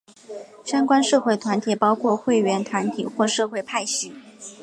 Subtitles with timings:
[0.65, 4.11] 相关社会团体包括会员团体或社会派系。